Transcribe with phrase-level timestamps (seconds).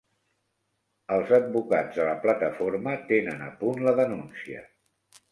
[1.17, 4.65] Els advocats de la Plataforma tenen a punt la denúncia.